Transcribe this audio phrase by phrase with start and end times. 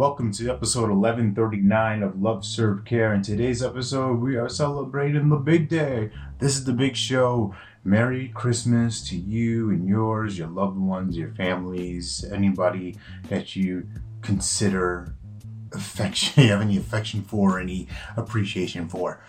[0.00, 3.12] Welcome to episode 1139 of Love Serve Care.
[3.12, 6.10] In today's episode, we are celebrating the big day.
[6.38, 7.54] This is the big show.
[7.84, 12.96] Merry Christmas to you and yours, your loved ones, your families, anybody
[13.28, 13.86] that you
[14.22, 15.14] consider
[15.74, 17.86] affection, you have any affection for, any
[18.16, 19.22] appreciation for.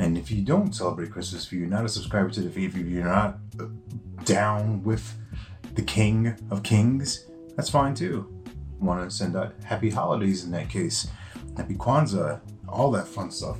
[0.00, 2.88] And if you don't celebrate Christmas, if you're not a subscriber to the faith, if
[2.88, 3.66] you're not uh,
[4.24, 5.14] down with
[5.76, 8.33] the King of Kings, that's fine too.
[8.84, 11.08] Want to send out happy holidays in that case,
[11.56, 13.58] happy Kwanzaa, all that fun stuff.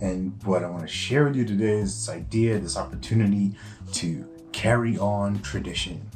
[0.00, 3.56] And what I want to share with you today is this idea, this opportunity
[3.94, 6.08] to carry on tradition.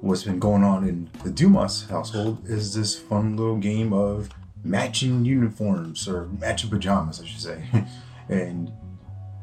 [0.00, 4.30] What's been going on in the Dumas household is this fun little game of
[4.64, 7.64] matching uniforms or matching pajamas, I should say.
[8.30, 8.72] and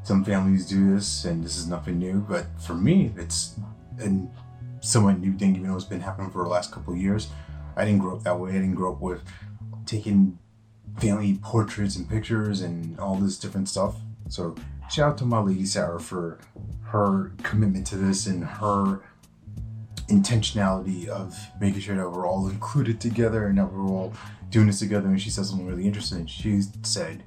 [0.04, 2.26] some families do this, and this is nothing new.
[2.28, 3.60] But for me, it's
[4.00, 4.28] a
[4.82, 7.28] somewhat new thing, even though it's been happening for the last couple years.
[7.78, 8.52] I didn't grow up that way.
[8.52, 9.24] I didn't grow up with
[9.86, 10.40] taking
[11.00, 13.96] family portraits and pictures and all this different stuff.
[14.30, 14.56] So
[14.90, 16.40] shout out to my lady Sarah for
[16.86, 19.02] her commitment to this and her
[20.10, 24.14] intentionality of making sure that we're all included together and that we're all
[24.50, 25.08] doing this together.
[25.08, 26.26] And she said something really interesting.
[26.26, 27.24] She said,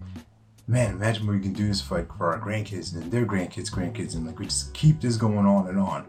[0.70, 3.70] "Man, imagine what we can do this for like for our grandkids and their grandkids,
[3.70, 6.06] grandkids, and like we just keep this going on and on."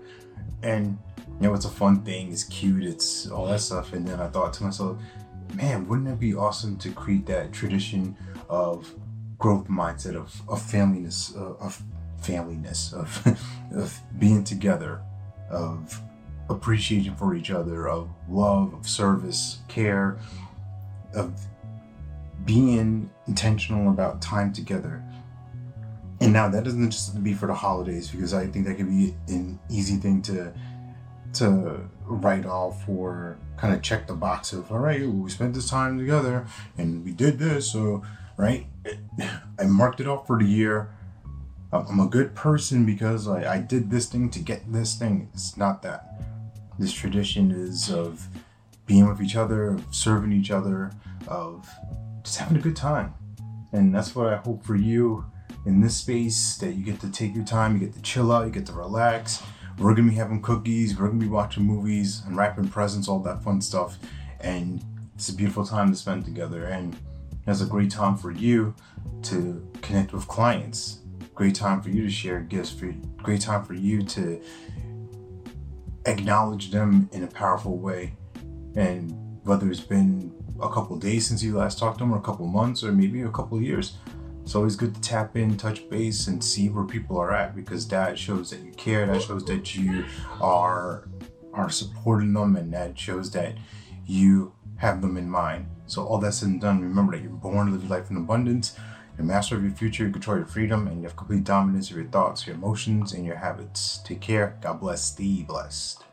[0.62, 1.00] And
[1.40, 2.32] you know, it's a fun thing.
[2.32, 2.84] It's cute.
[2.84, 3.94] It's all that stuff.
[3.94, 4.98] And then I thought to myself,
[5.56, 8.16] man, wouldn't it be awesome to create that tradition
[8.50, 8.94] of
[9.40, 11.82] growth mindset of of familyness, uh, of
[12.22, 13.10] familyness, of
[13.76, 15.02] of being together,
[15.50, 16.00] of
[16.50, 20.20] appreciation for each other, of love, of service, care,
[21.16, 21.34] of
[22.46, 25.04] being intentional about time together.
[26.20, 29.16] And now that doesn't just be for the holidays because I think that could be
[29.28, 30.54] an easy thing to
[31.34, 35.70] to write off or kind of check the box of all right we spent this
[35.70, 36.46] time together
[36.78, 38.04] and we did this so
[38.42, 38.66] right?
[39.60, 40.90] I marked it off for the year.
[41.72, 45.30] I'm a good person because I, I did this thing to get this thing.
[45.34, 46.22] It's not that.
[46.80, 48.28] This tradition is of
[48.88, 50.92] being with each other of serving each other
[51.28, 51.70] of
[52.24, 53.14] just having a good time
[53.74, 55.26] and that's what i hope for you
[55.66, 58.46] in this space that you get to take your time you get to chill out
[58.46, 59.44] you get to relax
[59.82, 63.62] we're gonna be having cookies, we're gonna be watching movies, unwrapping presents, all that fun
[63.62, 63.98] stuff.
[64.40, 64.84] And
[65.16, 66.66] it's a beautiful time to spend together.
[66.66, 66.96] And
[67.48, 68.76] it's a great time for you
[69.24, 71.00] to connect with clients.
[71.34, 72.70] Great time for you to share gifts.
[72.70, 74.42] For great time for you to
[76.06, 78.14] acknowledge them in a powerful way.
[78.76, 82.22] And whether it's been a couple days since you last talked to them, or a
[82.22, 83.98] couple months, or maybe a couple years,
[84.44, 87.88] it's always good to tap in, touch base, and see where people are at because
[87.90, 89.06] that shows that you care.
[89.06, 90.06] That shows that you
[90.42, 91.08] are
[91.54, 93.56] are supporting them, and that shows that
[94.06, 95.68] you have them in mind.
[95.86, 98.18] So all that's said and done, remember that you're born to live your life in
[98.18, 98.78] abundance.
[99.18, 101.98] You're master of your future, you control your freedom, and you have complete dominance of
[101.98, 104.00] your thoughts, your emotions, and your habits.
[104.06, 104.58] Take care.
[104.62, 105.04] God bless.
[105.04, 106.04] Stay blessed.